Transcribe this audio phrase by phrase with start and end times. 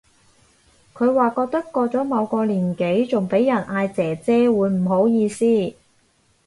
[0.95, 5.45] 佢話覺得過咗某個年紀仲俾人嗌姐姐會唔好意思